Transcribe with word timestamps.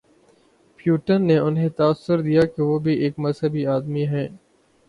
Putin 0.79 1.27
نے 1.27 1.37
انہیں 1.37 1.69
تاثر 1.69 2.21
دیا 2.21 2.41
کہ 2.45 2.61
وہ 2.61 2.79
بھی 2.79 2.93
ایک 2.93 3.19
مذہبی 3.19 3.65
آدمی 3.67 4.07
ہیں۔ 4.07 4.27